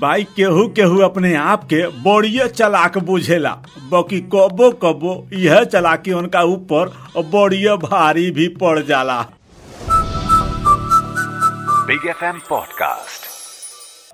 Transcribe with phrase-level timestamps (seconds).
[0.00, 3.50] भाई केहू केहू अपने आप के बड़िए चलाक बुझेला।
[3.90, 6.92] बाकी कबो कबो यह चलाकी उनका ऊपर
[7.32, 9.20] बड़िए भारी भी पड़ जाला।
[11.86, 13.28] बिग एफ़ एम पॉडकास्ट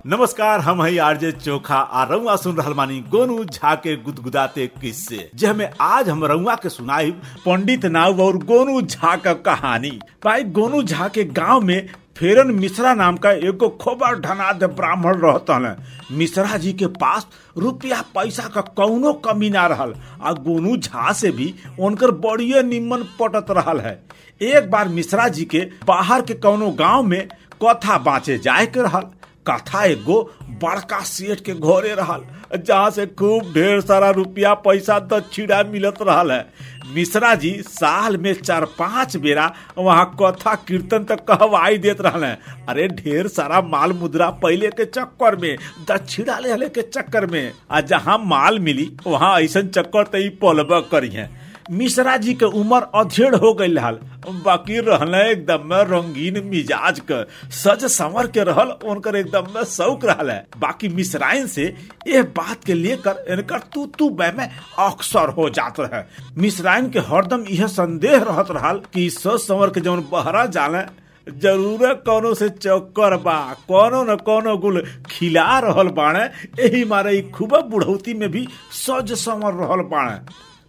[0.07, 5.29] नमस्कार हम है आरजे चोखा आ रउआ सुन रहल मानी गोनू झा के गुदगुदाते किस्से।
[5.35, 7.11] जे हमें आज हम रउआ के सुनाई
[7.45, 12.93] पंडित नाव और गोनू झा का कहानी। भाई गोनू झा के गाँव में फेरन मिश्रा
[12.93, 15.75] नाम का एगो खोबर ढनाद ब्राह्मण रहता है
[16.17, 17.27] मिश्रा जी के पास
[17.57, 23.03] रुपया पैसा का कौनो कमी ना रहल, आ गोनू झा से भी उनकर बड़िए निम्मन
[23.19, 23.93] पटत रहा है।
[24.41, 27.27] एक बार मिश्रा जी के बाहर के कौनो गाँव में
[27.63, 29.05] कथा बाँचे जाए के रहल।
[29.49, 30.21] कथा एगो
[30.63, 32.23] बड़का सेठ के घरे रहल,
[32.57, 38.33] जहाँ से खूब ढेर सारा रुपया पैसा दक्षिणा मिलत रहल है। मिश्रा जी, साल में
[38.33, 42.39] चार पाँच बेरा वहाँ कथा कीर्तन तक कहवाई देत रहल है।
[42.69, 45.57] अरे, ढेर सारा माल मुद्रा पहले के चक्कर में
[45.91, 51.09] दक्षिणा ले के चक्कर में, आ जहाँ माल मिली, वहाँ ऐसा चक्कर तई पलब करी
[51.09, 53.99] है। मिश्रा जी के उम्र अधेड़ हो गई रहल
[54.45, 57.23] बाकी रहल एकदम में रंगीन मिजाज के।
[57.55, 61.63] सज संवर के रहल उनकर एकदम में शौक रहल। है बाकी मिश्राइन से
[62.07, 66.01] यह बात के लेकर इनकर तू तू बे में अक्सर हो जात रहे।
[66.41, 70.81] मिश्राइन के हरदम यह संदेह रहत रहल कि सज संवर के जौन बहरा जाले,
[71.27, 76.23] ज़रूर कोनो से चक्कर बा, कोनो न कोनो गुल खिला रहल बाणे
[76.63, 80.19] यही मारे खूब बुढ़ौती में भी सज संवर रहल बाणे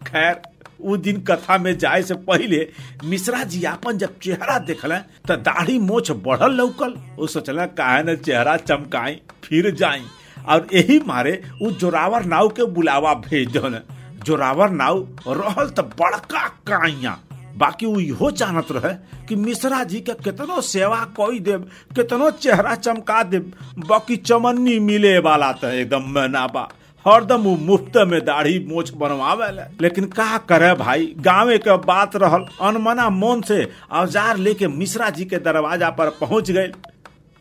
[0.07, 0.41] खैर
[0.81, 2.67] उ दिन कथा में जाए से पहले
[3.05, 4.97] मिश्रा जी आपन जब चेहरा देखल
[5.29, 10.03] तो दाढ़ी मोछ बढ़ल लौकल। वो सोचल काहे न चेहरा चमकाई, फिर जाई।
[10.49, 13.81] और यही मारे उ जोरावर नाव के बुलावा भेज दल
[14.25, 17.19] जोरावर नाव रहल तो बड़का काइया।
[17.57, 18.95] बाकी वो इहो जानत रहे
[19.27, 21.61] कि मिश्रा जी के कितनो सेवा कोई देव
[21.97, 23.53] कितनो चेहरा चमका देव
[23.89, 26.69] बाकी चमन्नी मिले वाला तो एकदम नाबा
[27.09, 29.51] हरदम मुफ़्त में दाढ़ी मोछ बनवावे
[29.83, 31.07] लेकिन का करे भाई?
[31.19, 36.51] गाँव के बात रहल। अनमना मन से औज़ार लेके मिश्रा जी के दरवाज़ा पर पहुँच
[36.51, 36.71] गए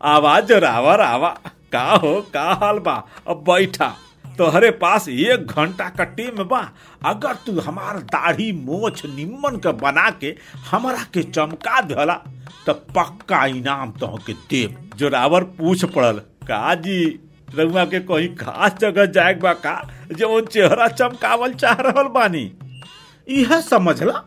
[0.01, 1.29] आवाज़ रावर आवा
[1.71, 3.03] का हो, का हाल बा?
[3.27, 3.95] अब बैठा।
[4.37, 6.59] तोहरे पास एक घंटा का टेम बा।
[7.05, 10.35] अगर तू हमार दाढ़ी मोछ निम्मन के बना के
[10.71, 12.13] हमारा के चमका दला
[12.65, 17.19] तो पक्का इनाम तो के देव जोरावर पूछ पड़ल, का जी?
[17.55, 22.51] रउआ के कहीं खास जगह जाए का, जो चेहरा चमकावल चाह रहा बानी?
[23.29, 24.23] यह समझला?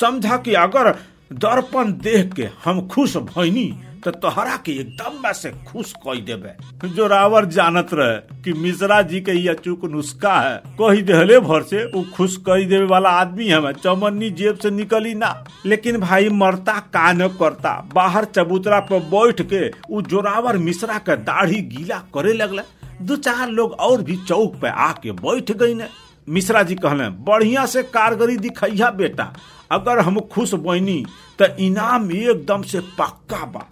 [0.00, 0.94] समझा कि अगर
[1.32, 7.44] दर्पण देख के हम खुश भइनी तो तोहरा के एकदम से खुश कही देबे। जोरावर
[7.46, 12.04] जानत रहे कि मिश्रा जी के यह चूक नुस्खा है। कही देहले भर से वो
[12.14, 15.32] खुश कही देवे वाला आदमी है चमन्नी जेब से निकली ना।
[15.66, 21.16] लेकिन भाई मरता का न करता, बाहर चबूतरा पर बैठ के वो जोरावर मिश्रा के
[21.18, 22.62] दाढ़ी गीला करे लगले।
[23.02, 25.88] दो चार लोग और भी चौक पे आके बैठ गई ने
[26.28, 29.32] मिश्रा जी कहले, बढ़िया से कारगरी दिखैया बेटा,
[29.72, 31.04] अगर हम खुश बनी
[31.38, 33.68] तो इनाम एकदम से पक्का बा।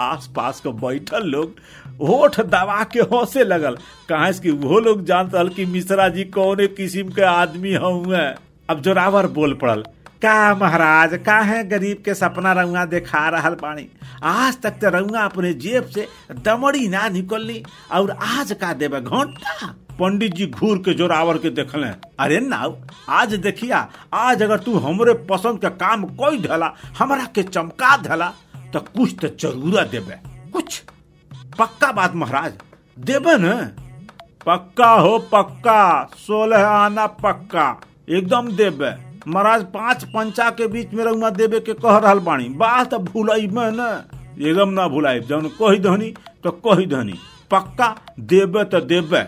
[0.00, 1.54] आस पास के बैठल लोग
[2.00, 3.76] होठ दबा के हंसे लगल।
[4.08, 8.26] कहा कि वो लोग जानता कि मिश्रा जी कौन किस्म के आदमी हुए
[8.68, 9.82] अब जोरावर बोल पड़ल,
[10.22, 13.86] का महाराज का है गरीब के सपना रउआ देखा रहा पानी
[14.24, 19.74] आज तक तो रउआ अपने जेब से दमड़ी ना निकलनी, और आज का देवे घंटा?
[19.98, 21.84] पंडित जी घूर के जोरावर के देखल,
[22.20, 22.76] अरे नाव
[23.10, 28.32] आज देखिया, आज अगर तू हमरे पसंद का काम कोई धला हमरा के चमका धला।
[28.72, 30.18] तो कुछ तो ज़रूर देबे।
[30.52, 30.78] कुछ?
[31.58, 32.52] पक्का बात, महाराज?
[32.98, 33.52] देबे न।
[34.46, 37.68] पक्का हो, पक्का। सोलह आना पक्का।
[38.08, 38.94] एकदम देवे
[39.28, 43.70] महाराज, पाँच पंचा के बीच में रउआ देबे के कह रहा बानी बात भूलई में
[43.72, 43.80] न।
[44.40, 46.12] एकदम ना भूलाई जौन कही दहनी
[46.44, 47.14] तो कही दहनी।
[47.50, 47.94] पक्का?
[48.20, 49.22] देवे तो देबे।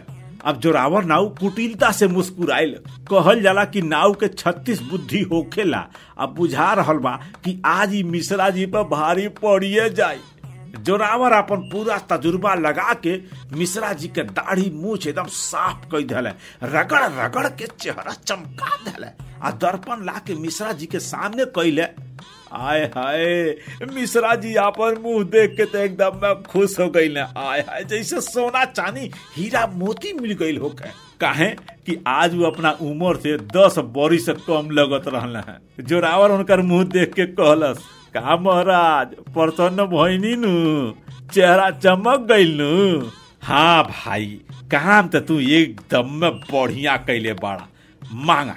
[0.44, 2.72] अब जोरावर नाव कुटिलता से मुस्कुराइल।
[3.10, 5.86] कहल जाला कि नाव के छत्तीस बुद्धि होखेला।
[6.18, 10.18] अब बुझा रहल बा कि आज ही मिश्रा जी पर भारी पड़िए जाए
[10.86, 13.16] जोरावर अपन पूरा तजुर्बा लगा के
[13.56, 16.30] मिश्रा जी के दाढ़ी मूछ एकदम साफ़ कर दिले।
[16.66, 19.08] रगड़ रगड़ के चेहरा चमका दिले।
[19.42, 21.82] आ दर्पण ला के मिश्रा जी के सामने कैले
[22.52, 23.24] आय हाय,
[23.92, 27.84] मिश्रा जी अपन मुँह देख के तो एकदम मैं खुश हो गई ना। आय हाय,
[27.84, 30.74] जैसे सोना चांदी, हीरा मोती मिल गई हो
[31.20, 31.48] काहे
[31.86, 36.62] कि आज वो अपना उम्र से दस बरी से कम लगत रहल है। जोरावर उनकर
[36.62, 40.92] मुँह देख के कहलस, का महाराज, प्रसन्न भइनी नु,
[41.32, 43.10] चेहरा चमक गइल नु?
[43.42, 46.20] हाँ भाई, काम तो तू एकदम
[46.52, 47.68] बढ़िया कैले बाड़ा।
[48.02, 48.56] मांगा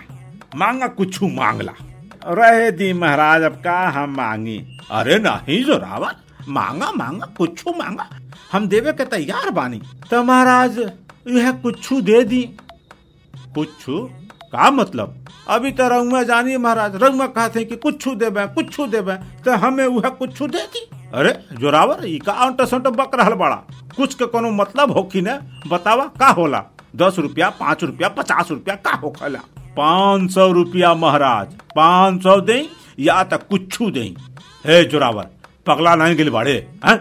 [0.55, 1.73] मांगा कुछ मांगला।
[2.27, 4.57] रहे दी महाराज अब का हम मांगी।
[4.91, 6.17] अरे नहीं जो रावत,
[6.49, 8.07] मांगा मांगा कुछ मांगा।
[8.51, 9.81] हम देवे के तैयार बानी।
[10.11, 10.79] तो महाराज,
[11.27, 12.41] यह कुछ दे दी।
[13.55, 15.15] कुछ का मतलब?
[15.47, 19.15] अभी तो रउआ जानिए महाराज। रउआ कहते कि कुछ देवे कुछ देवे
[19.45, 23.55] तो हमें वह कुछ दे दी। अरे जोरावर ई का अंट संट बक रहल बड़ा।
[23.97, 25.37] कुछ के कोनो मतलब हो कि न?
[25.67, 26.63] बतावा, का होला?
[26.95, 29.39] दस रुपया, पाँच रुपया, पचास रुपया, का हो होखला?
[29.77, 32.65] पाँच सौ रुपया महाराज पाँच सौ दे
[32.99, 34.01] या तो कुछ दे।
[34.65, 35.27] हे जोरावर
[35.67, 36.53] पगला नहीं गिल बाड़े
[36.85, 36.97] हैं?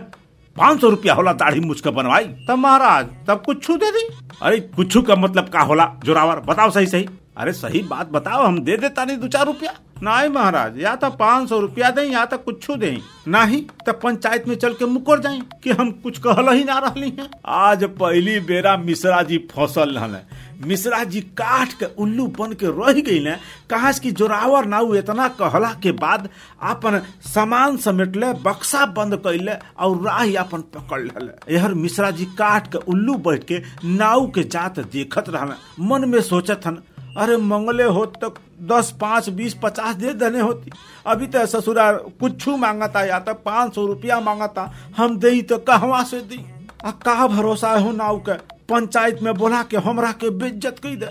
[0.57, 4.09] पाँच सौ रुपया होला दाढ़ी मुझके बनवाई। तब महाराज तब कुछ दे दी।
[4.43, 5.89] अरे कुछ का मतलब का होला?
[6.05, 9.75] जोरावर बताओ सही सही अरे सही बात बताओ हम दे देता नहीं दो चार रुपया।
[10.03, 12.99] नहीं महाराज या तो पाँच सौ रुपया दें या तो कुछ दें।
[13.29, 17.11] नहीं तो पंचायत में चल के मुकर जाए कि हम कुछ कहल ही ना रही
[17.11, 20.15] हैं। आज पहली बेरा मिश्रा जी फ़सल रहल
[20.61, 23.37] मिश्रा जी काट के उल्लू बन के रह गई ने।
[23.71, 26.29] कहा कि जोरावर नाउ इतना कहला के बाद
[26.63, 32.25] अपन सामान समेट ले, बक्सा बंद कैले और राह अपन पकड़ ले यहर मिश्रा जी
[32.39, 36.83] काट के उल्लू बैठ के नाव के जात देखत रहल मन में सोचत हन,
[37.19, 40.71] अरे मंगले हो तो दस, पाँच, बीस, पचास दे देने होती।
[41.07, 41.91] अभी तो ससुरा
[42.21, 46.45] कुछ माँगता या तो पाँच सौ रुपया माँगता। हम दे तो कहवा से दी।
[46.85, 48.33] आ का भरोसा हो नाव के?
[48.69, 51.09] पंचायत में बोला के हमरा के बेइज्जत कई दे।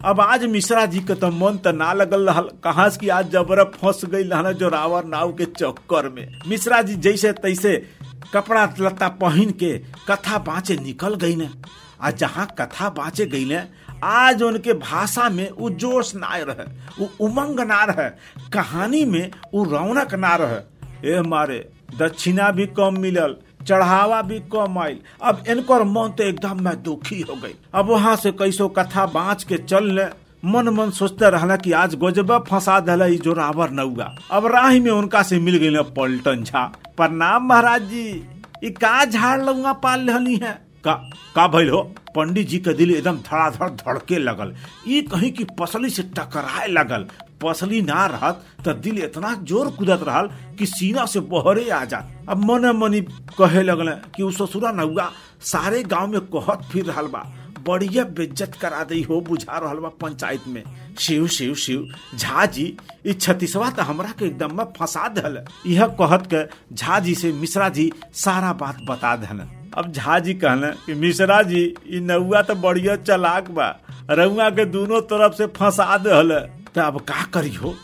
[0.00, 3.62] अब आज मिश्रा जी के तो मन तो ना लगल रहल। कहाँ की आज जबर
[3.72, 7.76] फंस गई रहल जो रावर नाव के चक्कर में। मिश्रा जी जैसे तैसे
[8.34, 9.76] कपड़ा लत्ता पहन के
[10.08, 11.48] कथा बाँचे निकल गई ने।
[12.00, 13.62] आ जहाँ कथा बाँचे गई ने,
[14.04, 16.64] आज उनके भाषा में वो जोश ना रहे
[16.98, 18.08] वो उमंग ना रहे,
[18.52, 21.58] कहानी में वो रौनक ना रहे। ए मारे,
[21.98, 27.20] दक्षिणा भी कम मिलल चढ़ावा भी कम आयल अब इनकर मन तो एकदम में दुखी
[27.20, 30.04] हो गई। अब वहाँ से कैसो कथा बाँच के चल ले
[30.44, 34.90] मन मन सोचते रहना कि आज गजबा फंसा दिला ई जोरावर नौगा। अब राह में
[34.90, 36.64] उनका से मिल गई पलटन झा।
[36.96, 38.06] प्रणाम महाराज जी,
[38.64, 40.52] ई का झाड़ लौंगा पाल रहनी है?
[40.84, 40.92] का
[41.36, 41.82] का भइल हो?
[42.16, 44.52] पंडित जी के दिल एकदम धड़ाधड़ धड़के लगल।
[44.86, 47.06] ये कहीं की पसली से टकराए लगल।
[47.42, 50.28] पसली ना रहत तो दिल इतना ज़ोर कूदत रहल
[50.58, 53.00] कि सीना से बहरे आ जात। अब मन मनी
[53.38, 55.10] कहे लगल कि उ ससुरा नौगा
[55.52, 57.24] सारे गाँव में कहत फिर रहल बा।
[57.66, 60.62] बढ़िया बेज्जत करा दी हो बुझा रहल बा पंचायत में।
[61.00, 61.86] शिव शिव शिव
[62.16, 62.64] झा जी
[63.06, 67.68] ई छत्तीसवा हमरा के एकदम में फंसा दल यह कहत के झा जी से मिश्रा
[67.78, 67.90] जी
[68.24, 69.44] सारा बात बता दल
[69.78, 73.68] अब झा जी कहले कि मिश्रा जी, ई नौआ तो बढ़िया चलाक बा।
[74.10, 76.32] रउआ के दोनों तरफ़ से फंसा दल
[76.74, 77.74] तो अब का करी हो?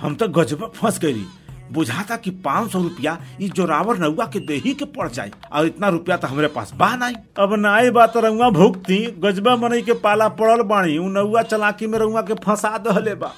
[0.00, 1.24] हम तो गजबा फंस गई
[1.72, 5.88] बुझाता कि पाँच सौ रुपया ई जोरावर नौआ के देही के पड़ जाए, और इतना
[5.88, 10.28] रुपया तो हमारे पास बा नहीं अब नाई बात रउआ भुगती गजबा मनई के पाला
[10.30, 13.32] पड़ल बाणी, उ नौआ चलाकी में रउआ के फंसा दहले बा।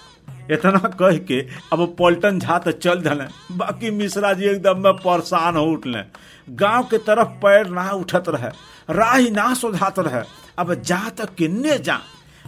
[0.51, 1.41] इतना कह के
[1.73, 6.03] अब पलटन झा तो चल धले, बाकी मिश्रा जी एकदम में परेशान हो उठले।
[6.49, 8.51] गाँव के तरफ़ पैर ना उठत रहे,
[8.91, 10.23] राह ना सोझात रहे,
[10.59, 12.01] अब जा तक किन्ने जा।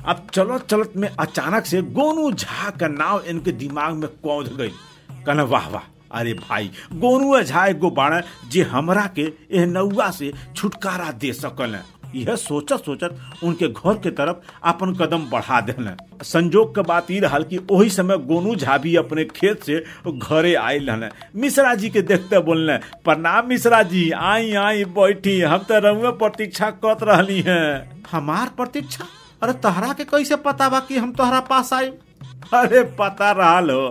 [0.07, 4.69] अब चलत चलत में अचानक से गोनू झा का नाव इनके दिमाग में कौध गई।
[5.27, 5.83] कहना, वाह वाह,
[6.19, 8.21] अरे भाई, गोनू झा एगो बाड़ा
[8.53, 11.79] जे हमरा के एह नौआ से छुटकारा दे सकल
[12.15, 14.37] यह सोचत सोचत उनके घर के तरफ़
[14.69, 15.91] अपन कदम बढ़ा दिल
[16.25, 20.55] संजोग के बात ई रहल कि ओही समय गोनू झा भी अपने खेत से घरे
[20.55, 21.09] आयल रहने
[21.41, 26.71] मिश्रा जी के देखते बोलने, प्रणाम मिश्रा जी आई आई, बैठी, हम तो रउआ प्रतीक्षा
[26.85, 29.05] करत रही हैं। हमार प्रतीक्षा?
[29.43, 31.91] अरे तहरा के कैसे पता बा कि हम तोहरा पास आई?
[32.55, 33.89] अरे पता रहल। हो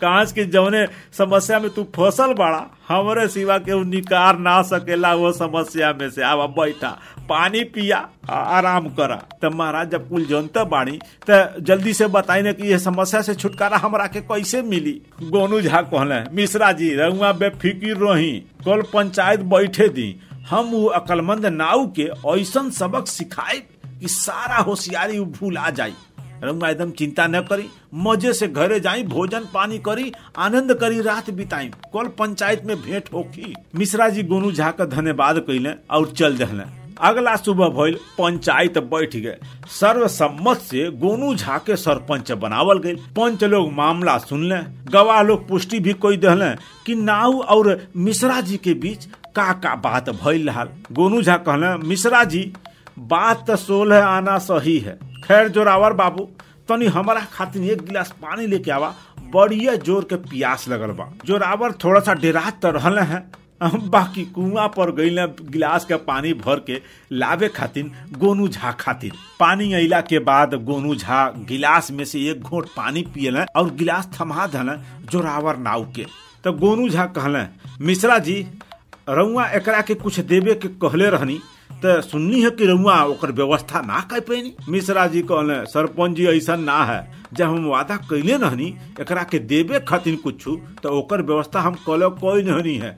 [0.00, 0.86] कांच के जौने
[1.18, 6.22] समस्या में तू फ़सल बड़ा। हमरे सिवा के निकार ना सकेला वो समस्या में से।
[6.22, 6.88] आवा बैठा,
[7.28, 7.98] पानी पिया
[8.30, 12.78] आराम करा। तो महाराज जब कुल जनता बाणी तो जल्दी से बताई ना कि ये
[12.78, 15.00] समस्या से छुटकारा हमरा के कैसे मिली?
[15.22, 18.32] गोनू झा कहले, मिश्रा जी रउआ बेफिक्र रही,
[18.64, 20.14] कल पंचायत बैठे दी।
[20.48, 23.62] हम वो अकलमंद नाव के ऐसा सबक सिखाए
[24.04, 25.92] कि सारा होशियारी भूला जाई।
[26.42, 31.30] रउआ एकदम चिंता न करी, मज़े से घरे जाई, भोजन पानी करी, आनंद करी, रात
[31.30, 36.36] बिताई। कल पंचायत में भेंट होखी। मिश्रा जी गोनू झा का धन्यवाद कैले और चल
[36.36, 36.64] दहले
[37.00, 39.38] अगला सुबह भइल पंचायत बैठ गए।
[39.70, 44.58] सर्वसम्मत से गोनू झा के सरपंच बनावल गए पंच लोग मामला सुनले।
[44.92, 46.54] गवाह लोग पुष्टि भी कोई दहले
[46.86, 51.76] कि नाऊ और मिश्रा जी के बीच का का बात भइल रहा गोनू झा कहले,
[51.88, 52.52] मिश्रा जी
[52.96, 56.28] बात तो सोलह आना सही है। खैर जोरावर बाबू,
[56.68, 58.94] तनी हमारा खातिर एक गिलास पानी लेके आवा।
[59.34, 63.30] बढ़िया ज़ोर के प्यास लगल बा। जोरावर थोड़ा सा डेरा तो रहले हैं।
[63.90, 66.80] बाकी कुआँ पर गईले गिलास के पानी भर के
[67.12, 72.42] लावे खातिर, गोनू झा खातिर। पानी अला के बाद गोनू झा गिलास में से एक
[72.42, 76.06] घोट पानी पियले और गिलास थमा धले जोरावर नाव के।
[76.44, 77.44] तो गोनू झा कहले,
[77.84, 78.46] मिश्रा जी,
[79.08, 81.38] रउआ एकरा के कुछ देवे के कहले रहनी।
[81.84, 84.54] तो सुननी है कि रउआ ओकर व्यवस्था ना कर पैनी?
[84.68, 87.00] मिश्रा जी कहले, सरपंच जी ऐसा ना है।
[87.32, 88.68] जब हम वादा कैले रहनी,
[89.00, 90.44] एकरा के देवे खातिर कुछ
[90.82, 92.92] तो ओकर व्यवस्था हम कल कोई नहीं है।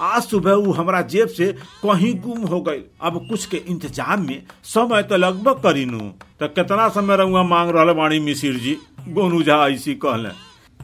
[0.00, 1.52] आज सुबह वो हमारा जेब से
[1.84, 5.98] कहीं गुम हो गई अब कुछ के इंतज़ाम में समय तो लगभग करीनू।
[6.40, 8.76] तो कितना समय रहुआ मांग रहा बाणी मिसिर जी?
[9.08, 10.28] गोनू झा ऐसी कहले।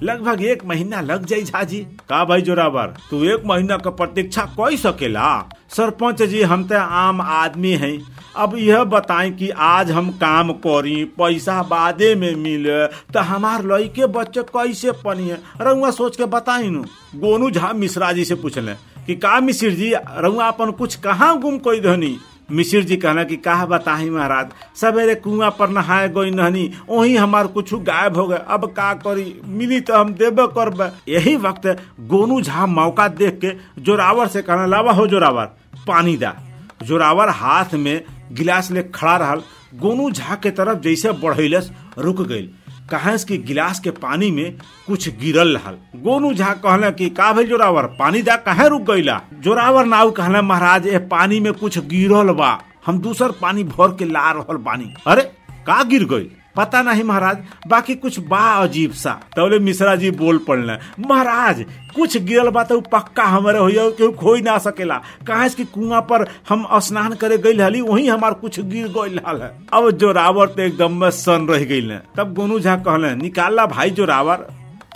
[0.02, 2.94] लगभग एक महीना लग जाई झाजी। का भाई जोरावर?
[3.10, 5.28] तू एक महीना का प्रतीक्षा कोई सकेला?
[5.76, 7.98] सरपंच जी हम तो आम आदमी हैं।
[8.36, 14.06] अब यह बताएँ कि आज हम काम करी पैसा बादे में मिले तो हमार लड़के
[14.06, 16.82] बच्चे कैसे पनिए रउआ सोच के बताई नु
[17.20, 18.74] गोनू झा मिश्रा जी से पूछले
[19.06, 22.16] कि का मिश्र जी रउआ अपन कुछ कहाँ गुम कोई धनी
[22.48, 27.46] मिश्र जी कहना कि कहा बताही महाराज, सवेरे कुआँ पर नहाए गई नहनी वही हमार
[27.46, 29.40] कुछ गायब हो गए। अब का करी?
[29.46, 31.66] मिली तो हम देबे करबे। यही वक्त
[32.00, 35.44] गोनू झा मौका देख के जोरावर से कहना, लावा हो जोरावर,
[35.86, 36.34] पानी दा।
[36.82, 39.42] जोरावर हाथ में गिलास ले खड़ा रहल।
[39.74, 42.48] गोनू झा के तरफ़ जैसे बढ़ैलस रुक गई
[42.90, 47.44] कहा कि गिलास के पानी में कुछ गिरल हल। गोनू झा कहले कि, का भाई
[47.44, 47.82] जोरावर?
[47.82, 52.60] पानी जा कहे रुक गईला जोरावर नाव कहले, महाराज, ए पानी में कुछ गिरल बा।
[52.86, 56.30] हम दूसर पानी भर के ला रहा बानी। अरे, का गिर गई?
[56.56, 62.16] पता नहीं महाराज, बाकी कुछ बा अजीब सा। तबले मिश्रा जी बोल पड़ने महाराज, कुछ
[62.18, 64.96] गिरल बा तो पक्का हमारे हो क्यों खोई ना सकेला।
[65.26, 69.54] कहा कि कुआँ पर हम स्नान करे गई हली, वही हमार कुछ गिर गई है
[69.72, 74.46] अब जोरावर तो एकदम में सन रह गई तब गोनू झा कहले, निकाला भाई जोरावर।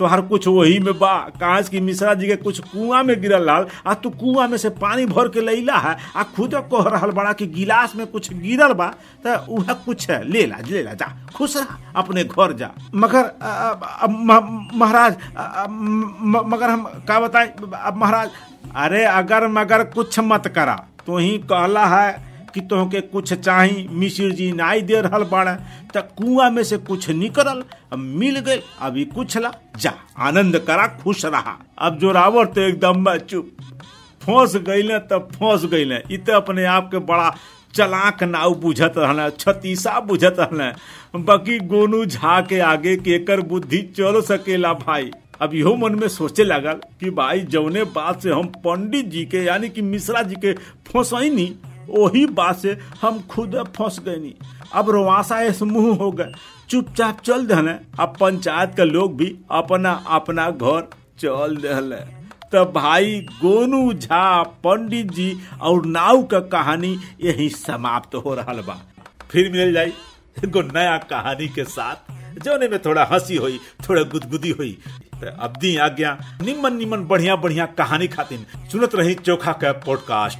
[0.00, 3.66] तोहर कुछ वही में बा। कहा की मिश्रा जी के कुछ कुआँ में गिरल लाल
[3.86, 7.32] आ तू कुआँ में से पानी भर के लैला है। आ खुद कह रहा बड़ा
[7.32, 8.86] कि गिलास में कुछ गिरल बा।
[9.26, 13.30] तो वह कुछ है। ले ला ले ला, जा। खुश रहा। अपने घर जा। मगर
[14.74, 15.16] महाराज
[16.46, 17.52] मगर हम का बताए?
[17.96, 18.30] महाराज,
[18.76, 20.74] अरे अगर मगर कुछ मत करा।
[21.06, 25.54] तो ही कहला है कि तोहके कुछ चाही मिश्र जी नाई दे रहल बाड़ा,
[25.96, 27.62] त कुआँ में से कुछ निकलल
[27.96, 33.16] मिल गई अभी कुछ ला जा, आनंद करा, खुश रहा। अब जो जोरावर तो एकदम
[33.18, 33.56] चुप।
[34.22, 37.34] फंस गई तब फंस गई इत अपने आप के बड़ा
[37.74, 40.72] चलाक नाव बुझत रहना छतीसा बुझत रहना
[41.18, 46.44] बाकी गोनू झा के आगे केकर बुद्धि चल सकेला भाई। अब इहो मन में सोचे
[46.44, 50.52] लगल कि भाई जौने बात से हम पंडित जी के, यानी कि मिश्रा जी के
[50.88, 51.46] फंसैनी
[51.88, 54.32] वही बात से हम खुद फंस गए नहीं
[54.74, 56.32] अब रोवासा मुँह हो गए।
[56.68, 57.72] चुपचाप चल दहले,
[58.02, 62.20] अब पंचायत के लोग भी अपना अपना घर चल दहले।
[62.52, 68.80] तो भाई गोनू झा, पंडित जी और नाव का कहानी यही समाप्त हो रहा बा।
[69.30, 69.92] फिर मिल जाई
[70.44, 71.96] एगो नया कहानी के साथ।
[72.38, 74.78] जोने में थोड़ा हँसी हुई, थोड़ा गुदगुदी हुई।
[75.40, 80.38] अब दी आज्ञा निमन निमन बढ़िया बढ़िया कहानी खातिर सुनत रही चोखा का पॉडकास्ट